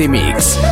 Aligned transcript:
The 0.00 0.08
Mix. 0.08 0.69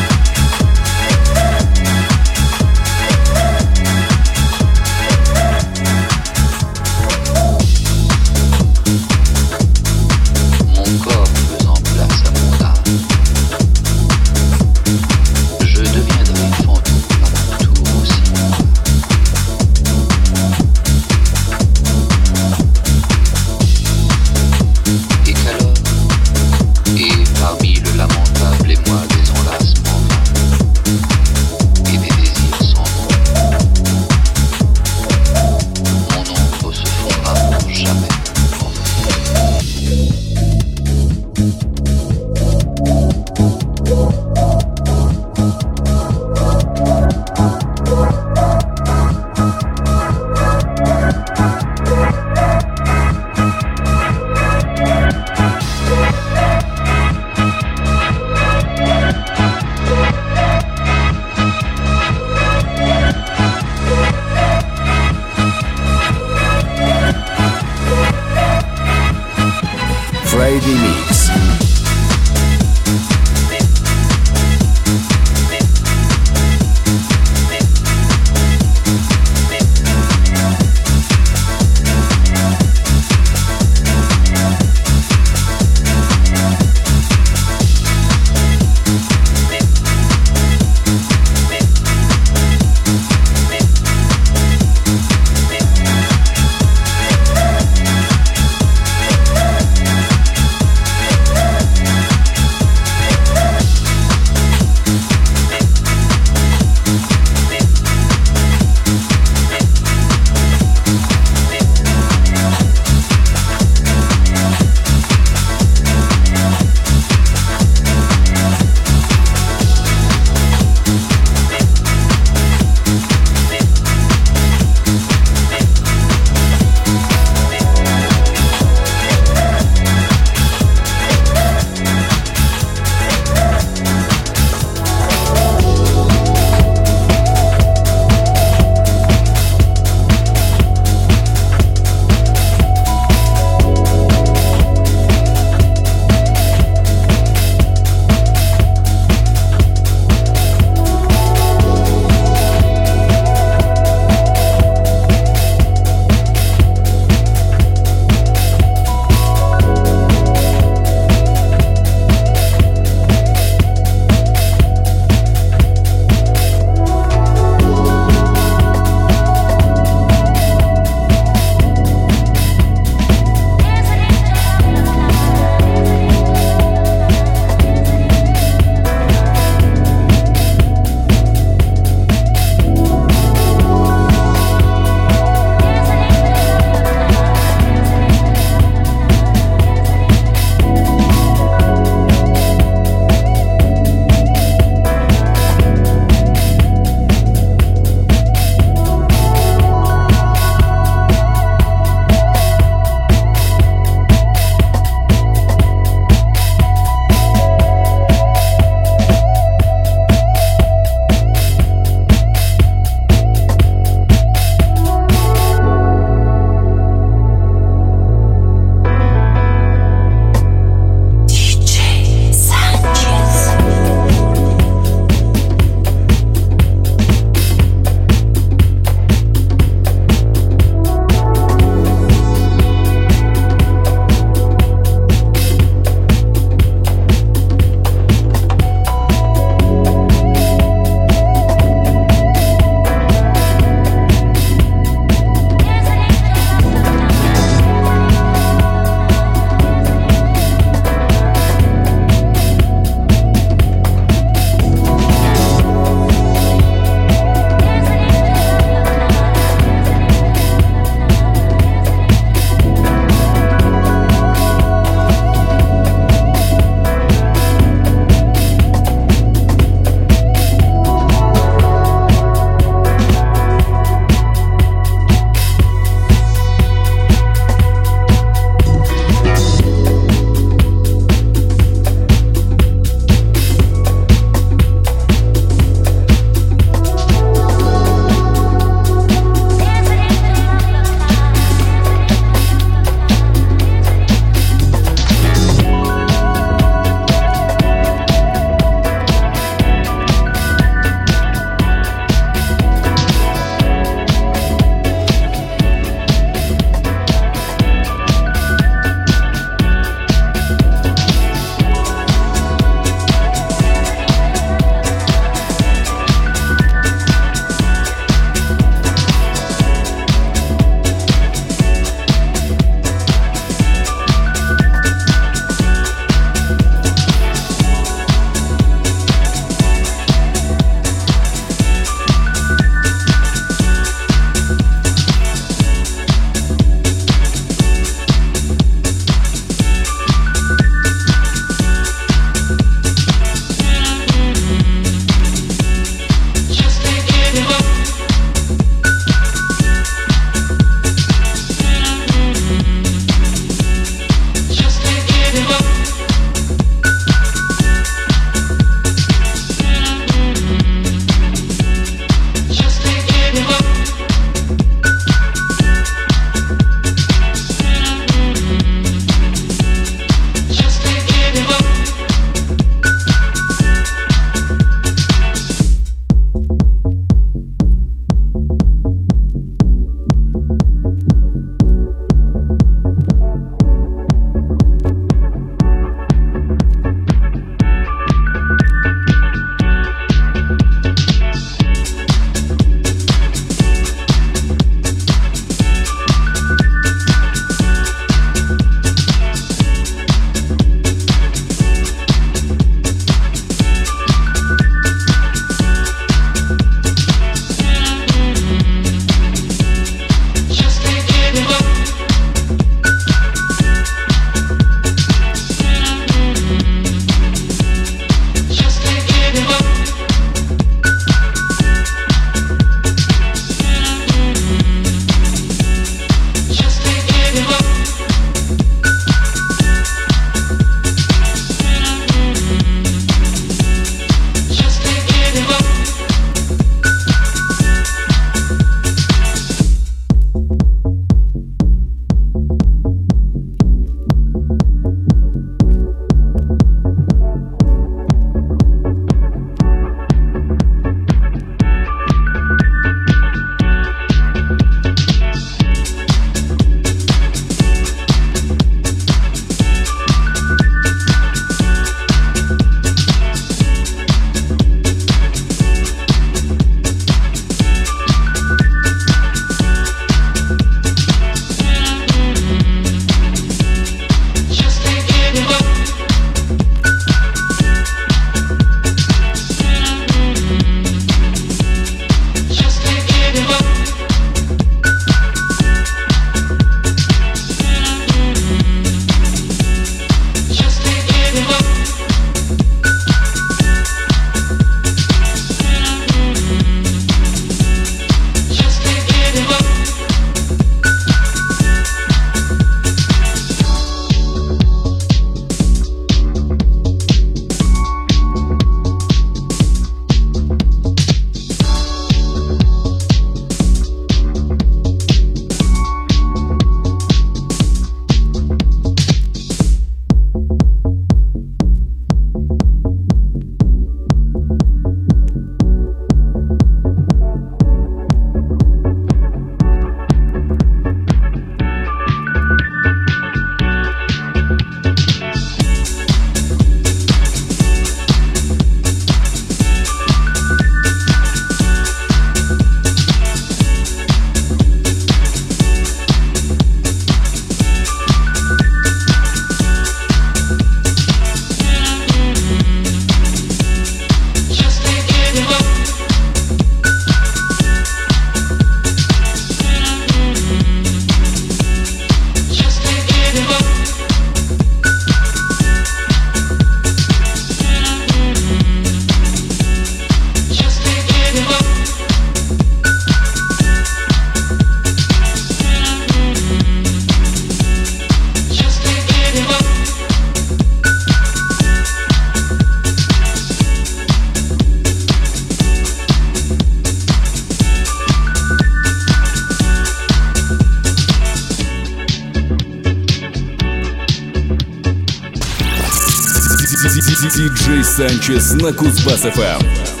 Диджей 597.41 597.83
Санчес 597.83 598.53
на 598.53 598.71
Кузбасс-ФМ. 598.71 600.00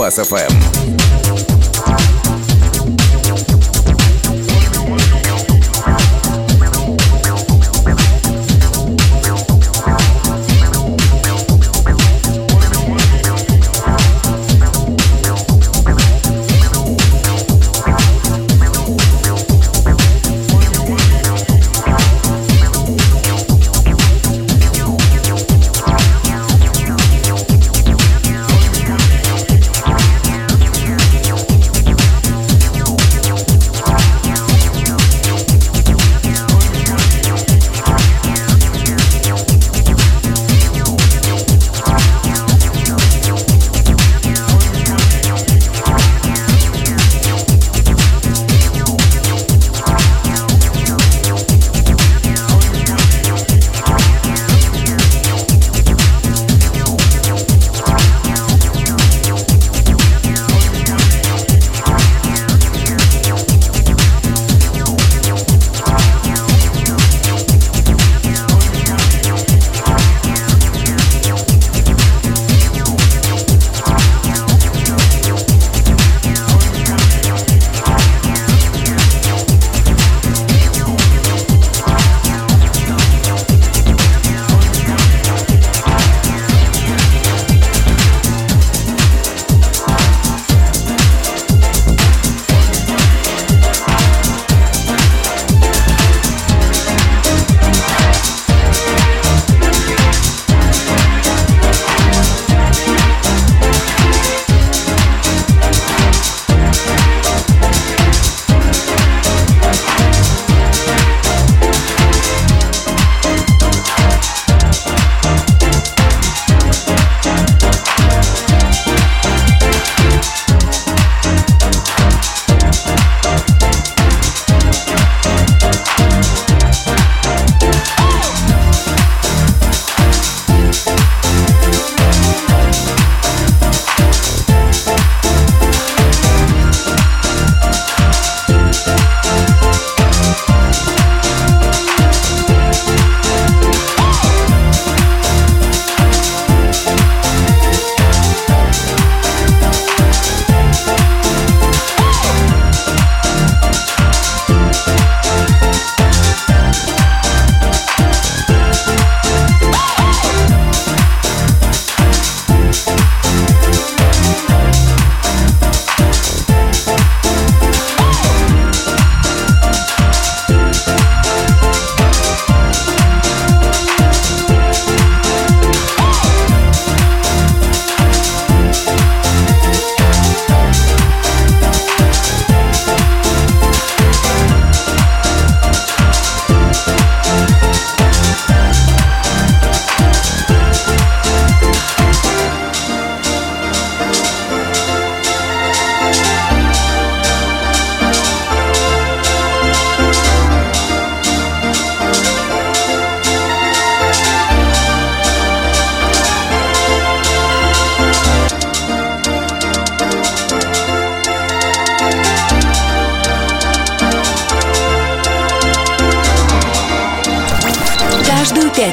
Mix 0.00 0.69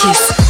Kiss. 0.00 0.49